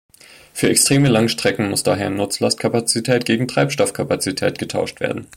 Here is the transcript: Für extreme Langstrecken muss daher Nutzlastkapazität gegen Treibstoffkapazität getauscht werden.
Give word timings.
Für 0.51 0.67
extreme 0.67 1.09
Langstrecken 1.09 1.69
muss 1.69 1.83
daher 1.83 2.09
Nutzlastkapazität 2.09 3.23
gegen 3.23 3.47
Treibstoffkapazität 3.47 4.57
getauscht 4.57 4.99
werden. 4.99 5.27